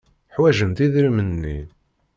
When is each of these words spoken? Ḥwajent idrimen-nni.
Ḥwajent 0.35 0.83
idrimen-nni. 0.85 1.59